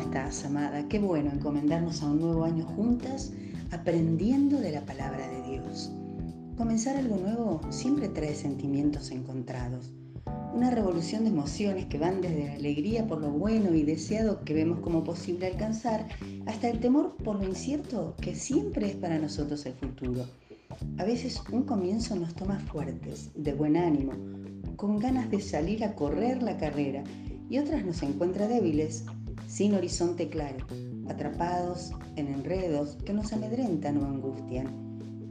[0.00, 0.88] estás, amada?
[0.88, 3.32] Qué bueno encomendarnos a un nuevo año juntas,
[3.70, 5.92] aprendiendo de la palabra de Dios.
[6.56, 9.92] Comenzar algo nuevo siempre trae sentimientos encontrados,
[10.54, 14.54] una revolución de emociones que van desde la alegría por lo bueno y deseado que
[14.54, 16.08] vemos como posible alcanzar,
[16.46, 20.24] hasta el temor por lo incierto que siempre es para nosotros el futuro.
[20.98, 24.12] A veces un comienzo nos toma fuertes, de buen ánimo,
[24.76, 27.04] con ganas de salir a correr la carrera,
[27.50, 29.04] y otras nos encuentra débiles,
[29.50, 30.64] sin horizonte claro,
[31.08, 34.68] atrapados en enredos que nos amedrentan o angustian.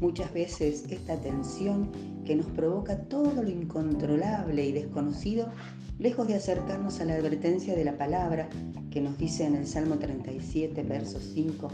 [0.00, 1.90] Muchas veces esta tensión
[2.24, 5.48] que nos provoca todo lo incontrolable y desconocido,
[5.98, 8.48] lejos de acercarnos a la advertencia de la palabra
[8.92, 11.68] que nos dice en el Salmo 37, verso 5,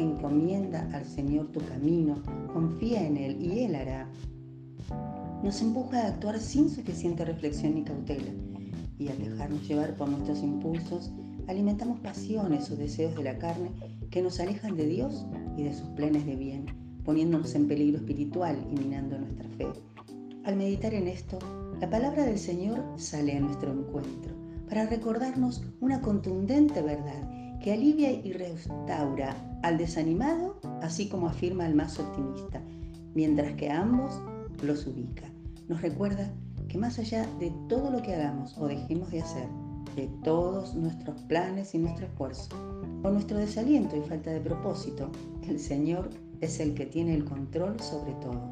[0.00, 2.20] encomienda al Señor tu camino,
[2.52, 4.08] confía en Él y Él hará,
[5.44, 8.32] nos empuja a actuar sin suficiente reflexión ni cautela
[8.98, 11.12] y al dejarnos llevar por nuestros impulsos,
[11.48, 13.70] alimentamos pasiones o deseos de la carne
[14.10, 16.66] que nos alejan de Dios y de sus planes de bien,
[17.04, 19.66] poniéndonos en peligro espiritual y minando nuestra fe.
[20.44, 21.38] Al meditar en esto,
[21.80, 24.34] la palabra del Señor sale a nuestro encuentro
[24.68, 31.74] para recordarnos una contundente verdad que alivia y restaura al desanimado, así como afirma al
[31.74, 32.62] más optimista,
[33.14, 34.20] mientras que a ambos
[34.62, 35.24] los ubica.
[35.68, 36.30] Nos recuerda
[36.68, 39.48] que más allá de todo lo que hagamos o dejemos de hacer,
[39.94, 42.48] de todos nuestros planes y nuestro esfuerzo,
[43.02, 45.10] o nuestro desaliento y falta de propósito,
[45.48, 48.42] el Señor es el que tiene el control sobre todo.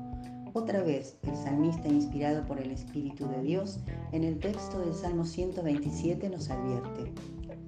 [0.54, 3.80] Otra vez, el salmista inspirado por el Espíritu de Dios,
[4.12, 7.12] en el texto del Salmo 127 nos advierte,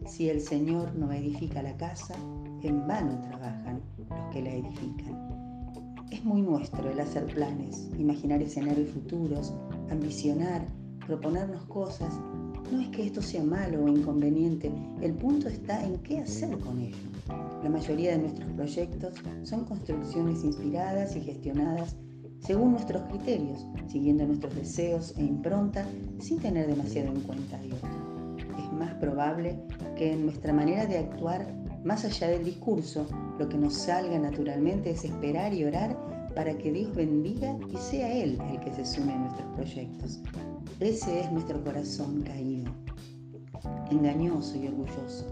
[0.06, 2.14] si el Señor no edifica la casa,
[2.62, 6.04] en vano trabajan los que la edifican.
[6.10, 9.54] Es muy nuestro el hacer planes, imaginar escenarios futuros,
[9.90, 10.66] ambicionar,
[11.06, 12.14] proponernos cosas.
[12.70, 16.80] No es que esto sea malo o inconveniente, el punto está en qué hacer con
[16.80, 16.96] ello.
[17.62, 21.96] La mayoría de nuestros proyectos son construcciones inspiradas y gestionadas
[22.40, 25.86] según nuestros criterios, siguiendo nuestros deseos e impronta
[26.20, 27.78] sin tener demasiado en cuenta a Dios.
[28.58, 29.58] Es más probable
[29.96, 31.54] que en nuestra manera de actuar
[31.84, 33.06] más allá del discurso,
[33.38, 35.96] lo que nos salga naturalmente es esperar y orar
[36.34, 40.20] para que Dios bendiga y sea Él el que se sume a nuestros proyectos.
[40.80, 42.68] Ese es nuestro corazón caído,
[43.92, 45.24] engañoso y orgulloso.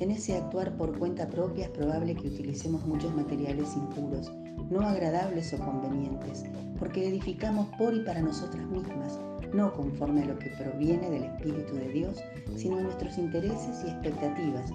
[0.00, 4.32] En ese actuar por cuenta propia es probable que utilicemos muchos materiales impuros,
[4.70, 6.44] no agradables o convenientes,
[6.76, 9.20] porque edificamos por y para nosotras mismas,
[9.52, 12.16] no conforme a lo que proviene del Espíritu de Dios,
[12.56, 14.72] sino a nuestros intereses y expectativas,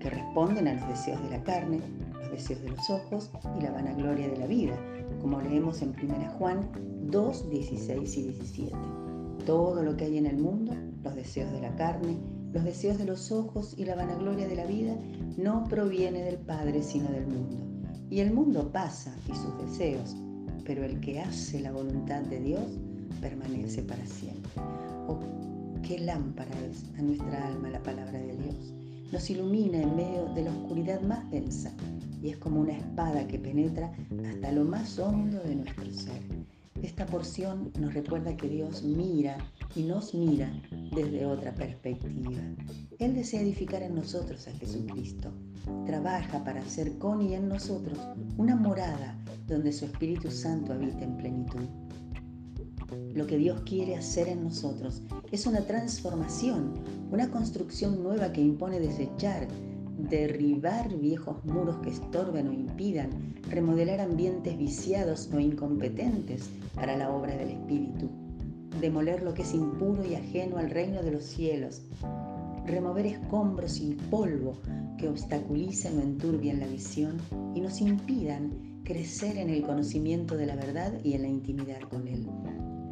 [0.00, 1.80] que responden a los deseos de la carne,
[2.18, 4.74] los deseos de los ojos y la vanagloria de la vida,
[5.20, 6.66] como leemos en 1 Juan
[7.10, 9.03] 2, 16 y 17.
[9.46, 12.16] Todo lo que hay en el mundo, los deseos de la carne,
[12.52, 14.96] los deseos de los ojos y la vanagloria de la vida,
[15.36, 17.56] no proviene del Padre sino del mundo.
[18.10, 20.16] Y el mundo pasa y sus deseos,
[20.64, 22.78] pero el que hace la voluntad de Dios
[23.20, 24.52] permanece para siempre.
[25.08, 25.20] Oh,
[25.82, 28.74] qué lámpara es a nuestra alma la palabra de Dios
[29.14, 31.72] nos ilumina en medio de la oscuridad más densa
[32.20, 33.92] y es como una espada que penetra
[34.26, 36.43] hasta lo más hondo de nuestro ser.
[36.84, 39.38] Esta porción nos recuerda que Dios mira
[39.74, 40.52] y nos mira
[40.94, 42.42] desde otra perspectiva.
[42.98, 45.32] Él desea edificar en nosotros a Jesucristo.
[45.86, 47.98] Trabaja para hacer con y en nosotros
[48.36, 51.64] una morada donde su Espíritu Santo habita en plenitud.
[53.14, 55.00] Lo que Dios quiere hacer en nosotros
[55.32, 56.74] es una transformación,
[57.10, 59.48] una construcción nueva que impone desechar,
[60.08, 63.10] derribar viejos muros que estorben o impidan,
[63.48, 68.08] remodelar ambientes viciados o incompetentes para la obra del Espíritu,
[68.80, 71.82] demoler lo que es impuro y ajeno al reino de los cielos,
[72.66, 74.58] remover escombros y polvo
[74.98, 77.18] que obstaculicen o enturbian la visión
[77.54, 82.06] y nos impidan crecer en el conocimiento de la verdad y en la intimidad con
[82.06, 82.26] Él.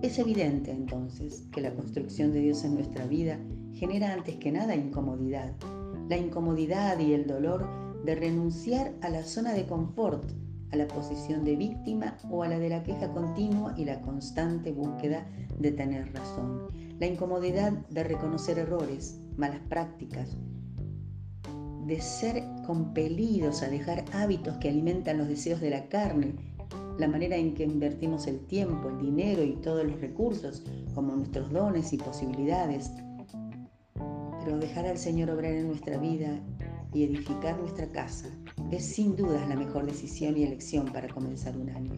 [0.03, 3.39] Es evidente entonces que la construcción de Dios en nuestra vida
[3.73, 5.55] genera antes que nada incomodidad,
[6.09, 7.67] la incomodidad y el dolor
[8.05, 10.33] de renunciar a la zona de confort,
[10.71, 14.73] a la posición de víctima o a la de la queja continua y la constante
[14.73, 15.27] búsqueda
[15.59, 16.69] de tener razón,
[16.99, 20.37] la incomodidad de reconocer errores, malas prácticas,
[21.87, 26.35] de ser compelidos a dejar hábitos que alimentan los deseos de la carne
[26.99, 30.63] la manera en que invertimos el tiempo, el dinero y todos los recursos,
[30.95, 32.91] como nuestros dones y posibilidades.
[34.45, 36.41] Pero dejar al Señor obrar en nuestra vida
[36.93, 38.29] y edificar nuestra casa
[38.73, 41.93] es sin duda la mejor decisión y elección para comenzar un año.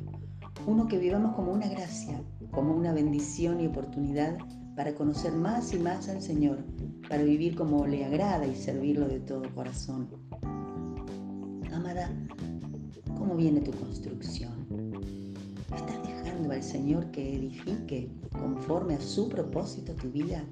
[0.66, 4.36] Uno que vivamos como una gracia, como una bendición y oportunidad
[4.76, 6.64] para conocer más y más al Señor,
[7.08, 10.08] para vivir como le agrada y servirlo de todo corazón.
[11.72, 12.10] Amada,
[13.16, 14.52] ¿cómo viene tu construcción?
[15.74, 20.44] ¿Estás dejando al Señor que edifique conforme a su propósito tu vida?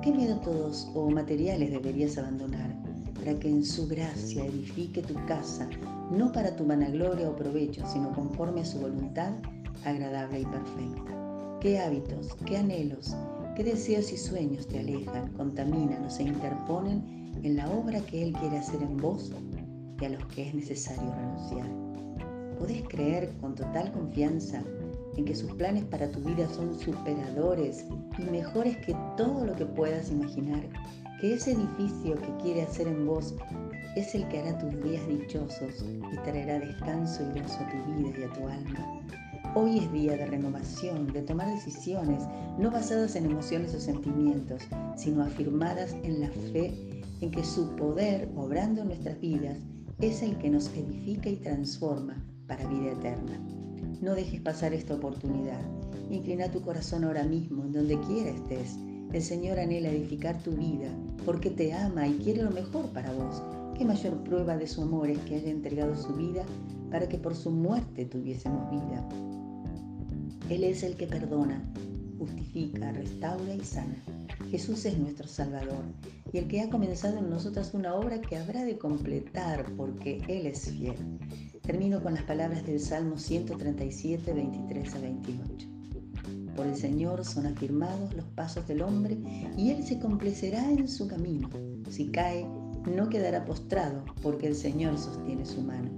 [0.00, 2.74] ¿Qué métodos o materiales deberías abandonar
[3.14, 5.68] para que en su gracia edifique tu casa,
[6.10, 9.32] no para tu vanagloria o provecho, sino conforme a su voluntad
[9.84, 11.58] agradable y perfecta?
[11.60, 13.14] ¿Qué hábitos, qué anhelos,
[13.56, 18.32] qué deseos y sueños te alejan, contaminan o se interponen en la obra que Él
[18.32, 19.32] quiere hacer en vos
[20.00, 21.68] y a los que es necesario renunciar?
[22.58, 24.62] ¿Podés creer con total confianza
[25.16, 27.86] en que sus planes para tu vida son superadores
[28.18, 30.62] y mejores que todo lo que puedas imaginar,
[31.20, 33.34] que ese edificio que quiere hacer en vos
[33.96, 38.18] es el que hará tus días dichosos y traerá descanso y gozo a tu vida
[38.18, 39.02] y a tu alma.
[39.56, 42.24] Hoy es día de renovación, de tomar decisiones
[42.58, 44.62] no basadas en emociones o sentimientos,
[44.96, 46.74] sino afirmadas en la fe
[47.20, 49.58] en que su poder, obrando en nuestras vidas,
[50.00, 52.16] es el que nos edifica y transforma
[52.48, 53.63] para vida eterna.
[54.04, 55.62] No dejes pasar esta oportunidad.
[56.10, 58.76] Inclina tu corazón ahora mismo, en donde quiera estés.
[59.10, 60.90] El Señor anhela edificar tu vida
[61.24, 63.40] porque te ama y quiere lo mejor para vos.
[63.78, 66.44] ¿Qué mayor prueba de su amor es que haya entregado su vida
[66.90, 69.08] para que por su muerte tuviésemos vida?
[70.50, 71.64] Él es el que perdona,
[72.18, 73.96] justifica, restaura y sana.
[74.50, 75.82] Jesús es nuestro Salvador
[76.30, 80.46] y el que ha comenzado en nosotros una obra que habrá de completar porque Él
[80.46, 80.96] es fiel.
[81.66, 85.68] Termino con las palabras del Salmo 137, 23 a 28.
[86.54, 89.16] Por el Señor son afirmados los pasos del hombre
[89.56, 91.48] y Él se complacerá en su camino.
[91.88, 92.46] Si cae,
[92.94, 95.88] no quedará postrado, porque el Señor sostiene su mano.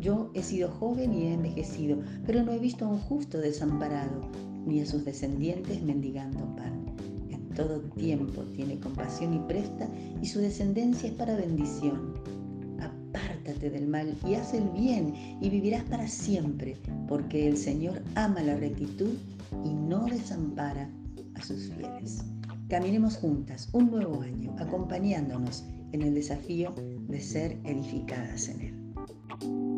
[0.00, 4.28] Yo he sido joven y he envejecido, pero no he visto a un justo desamparado,
[4.66, 6.96] ni a sus descendientes mendigando pan.
[7.30, 9.88] En todo tiempo tiene compasión y presta,
[10.20, 12.41] y su descendencia es para bendición
[13.70, 16.76] del mal y haz el bien y vivirás para siempre,
[17.08, 19.14] porque el Señor ama la rectitud
[19.64, 20.90] y no desampara
[21.34, 22.24] a sus fieles.
[22.68, 26.74] Caminemos juntas un nuevo año, acompañándonos en el desafío
[27.08, 29.71] de ser edificadas en Él.